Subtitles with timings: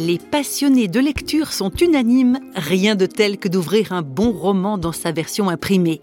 [0.00, 4.92] Les passionnés de lecture sont unanimes, rien de tel que d'ouvrir un bon roman dans
[4.92, 6.00] sa version imprimée.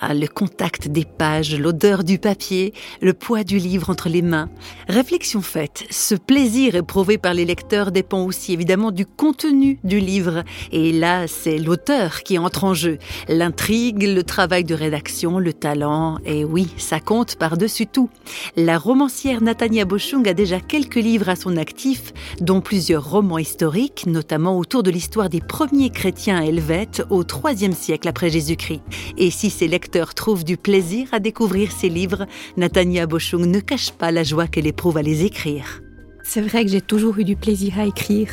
[0.00, 4.50] Ah, le contact des pages, l'odeur du papier, le poids du livre entre les mains.
[4.88, 10.42] Réflexion faite, ce plaisir éprouvé par les lecteurs dépend aussi évidemment du contenu du livre.
[10.72, 12.98] Et là, c'est l'auteur qui entre en jeu.
[13.28, 18.10] L'intrigue, le travail de rédaction, le talent, et oui, ça compte par-dessus tout.
[18.56, 24.04] La romancière Natania Bochung a déjà quelques livres à son actif, dont plusieurs romans historique,
[24.06, 28.82] notamment autour de l'histoire des premiers chrétiens helvètes au IIIe siècle après Jésus-Christ.
[29.16, 33.92] Et si ses lecteurs trouvent du plaisir à découvrir ces livres, Natania Bochung ne cache
[33.92, 35.82] pas la joie qu'elle éprouve à les écrire.
[36.28, 38.28] C'est vrai que j'ai toujours eu du plaisir à écrire.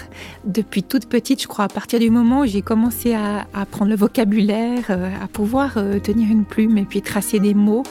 [0.46, 3.96] Depuis toute petite, je crois, à partir du moment où j'ai commencé à apprendre le
[3.96, 7.84] vocabulaire, euh, à pouvoir euh, tenir une plume et puis tracer des mots,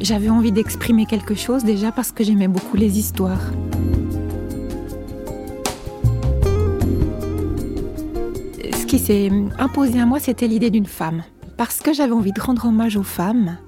[0.00, 3.50] j'avais envie d'exprimer quelque chose déjà parce que j'aimais beaucoup les histoires.
[8.88, 11.22] Qui s'est imposé à moi, c'était l'idée d'une femme.
[11.58, 13.58] Parce que j'avais envie de rendre hommage aux femmes,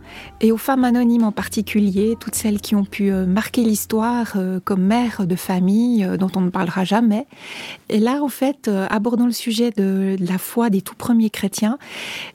[0.41, 4.58] et aux femmes anonymes en particulier, toutes celles qui ont pu euh, marquer l'histoire euh,
[4.64, 7.27] comme mères de famille euh, dont on ne parlera jamais.
[7.89, 11.78] Et là, en fait, abordant le sujet de, la foi des tout premiers chrétiens,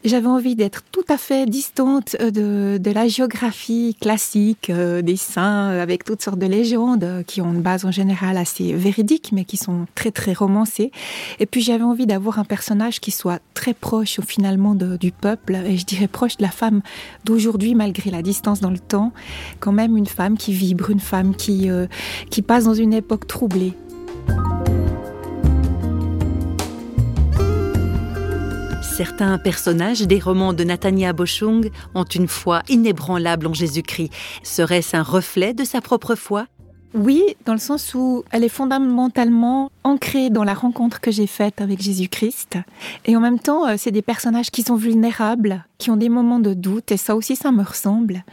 [0.04, 6.04] j'avais envie d'être tout à fait distante de, de la géographie classique des saints avec
[6.04, 9.86] toutes sortes de légendes qui ont une base en général assez véridique mais qui sont
[9.96, 10.92] très très romancées.
[11.40, 15.78] Et puis j'avais envie d'avoir un personnage qui soit très proche finalement du peuple et
[15.78, 16.82] je dirais proche de la femme
[17.24, 19.14] d'aujourd'hui malgré la distance dans le temps,
[19.60, 21.88] quand même une femme qui vibre, une femme qui, euh,
[22.30, 23.74] qui passe dans une époque troublée.
[28.96, 34.10] Certains personnages des romans de Nathania Bochung ont une foi inébranlable en Jésus-Christ.
[34.42, 36.48] Serait-ce un reflet de sa propre foi?
[36.96, 41.60] Oui, dans le sens où elle est fondamentalement ancrée dans la rencontre que j'ai faite
[41.60, 42.58] avec Jésus-Christ.
[43.04, 46.40] Et en même temps, euh, c'est des personnages qui sont vulnérables, qui ont des moments
[46.40, 48.24] de doute, et ça aussi, ça me ressemble.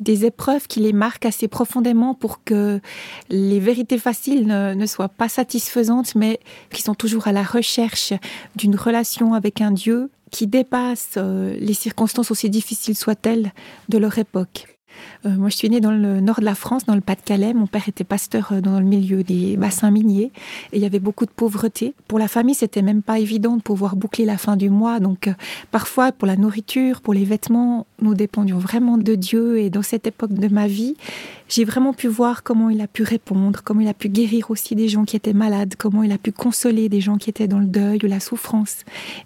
[0.00, 2.80] Des épreuves qui les marquent assez profondément pour que
[3.28, 6.40] les vérités faciles ne, soient pas satisfaisantes, mais
[6.70, 8.14] qui sont toujours à la recherche
[8.54, 13.52] d'une relation avec un Dieu qui dépasse euh, les circonstances aussi difficiles soient-elles
[13.90, 14.75] de leur époque.
[15.24, 17.54] Euh, moi, je suis née dans le nord de la France, dans le Pas-de-Calais.
[17.54, 20.30] Mon père était pasteur euh, dans le milieu des bassins miniers
[20.72, 21.94] et il y avait beaucoup de pauvreté.
[22.08, 25.00] Pour la famille, c'était même pas évident de pouvoir boucler la fin du mois.
[25.00, 25.32] Donc, euh,
[25.70, 29.58] parfois, pour la nourriture, pour les vêtements, nous dépendions vraiment de Dieu.
[29.58, 30.96] Et dans cette époque de ma vie,
[31.48, 34.74] j'ai vraiment pu voir comment il a pu répondre, comment il a pu guérir aussi
[34.74, 37.60] des gens qui étaient malades, comment il a pu consoler des gens qui étaient dans
[37.60, 38.78] le deuil ou la souffrance.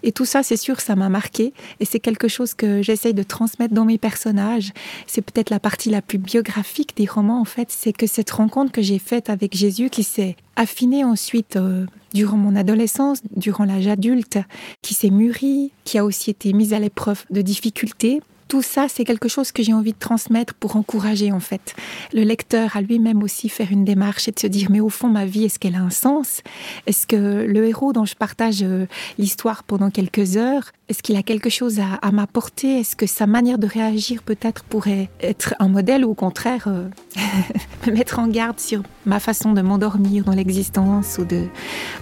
[0.03, 1.53] Et tout ça, c'est sûr, ça m'a marqué.
[1.79, 4.71] Et c'est quelque chose que j'essaye de transmettre dans mes personnages.
[5.07, 8.71] C'est peut-être la partie la plus biographique des romans, en fait, c'est que cette rencontre
[8.71, 13.87] que j'ai faite avec Jésus, qui s'est affinée ensuite euh, durant mon adolescence, durant l'âge
[13.87, 14.39] adulte,
[14.81, 18.21] qui s'est mûrie, qui a aussi été mise à l'épreuve de difficultés,
[18.51, 21.73] tout ça, c'est quelque chose que j'ai envie de transmettre pour encourager en fait.
[22.13, 25.07] Le lecteur à lui-même aussi faire une démarche et de se dire mais au fond
[25.07, 26.41] ma vie est-ce qu'elle a un sens?
[26.85, 31.23] Est-ce que le héros dont je partage euh, l'histoire pendant quelques heures, est-ce qu'il a
[31.23, 32.81] quelque chose à, m'apporter?
[32.81, 36.89] Est-ce que sa manière de réagir peut-être pourrait être un modèle ou au contraire euh,
[37.87, 41.47] me mettre en garde sur ma façon de m'endormir dans l'existence ou de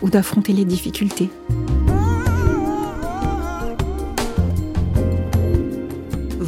[0.01, 1.29] ou d'affronter les difficultés?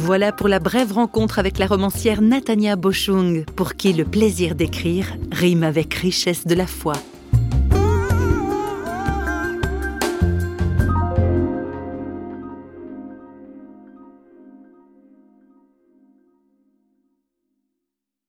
[0.04, 5.06] Voilà pour la brève rencontre avec la romancière Natania Bochung, pour qui le plaisir d'écrire
[5.30, 6.94] rime avec richesse de la foi.